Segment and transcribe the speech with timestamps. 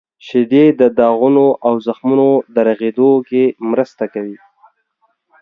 [0.25, 4.37] •شیدې د داغونو او زخمونو د رغیدو کې مرسته کوي.